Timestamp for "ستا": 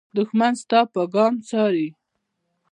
0.61-0.79